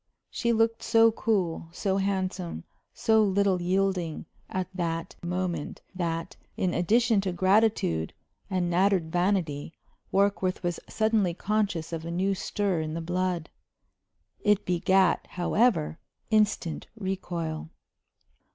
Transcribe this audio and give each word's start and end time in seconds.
She 0.31 0.51
looked 0.51 0.81
so 0.81 1.11
cool, 1.11 1.67
so 1.71 1.97
handsome, 1.97 2.63
so 2.91 3.21
little 3.23 3.61
yielding 3.61 4.25
at 4.49 4.67
that 4.73 5.15
moment, 5.23 5.83
that, 5.93 6.35
in 6.57 6.73
addition 6.73 7.21
to 7.21 7.31
gratitude 7.31 8.11
and 8.49 8.67
nattered 8.67 9.11
vanity, 9.11 9.75
Warkworth 10.11 10.63
was 10.63 10.79
suddenly 10.89 11.35
conscious 11.35 11.93
of 11.93 12.03
a 12.03 12.09
new 12.09 12.33
stir 12.33 12.79
in 12.81 12.95
the 12.95 12.99
blood. 12.99 13.51
It 14.39 14.65
begat, 14.65 15.27
however, 15.37 15.99
instant 16.31 16.87
recoil. 16.95 17.69